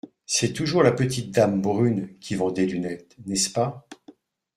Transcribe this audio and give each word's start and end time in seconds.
C’est 0.25 0.53
toujours 0.53 0.81
la 0.81 0.93
petite 0.93 1.29
dame 1.29 1.61
brune 1.61 2.17
qui 2.19 2.33
vend 2.33 2.49
des 2.49 2.65
lunettes, 2.65 3.15
n’est-ce 3.27 3.51
pas? 3.51 3.87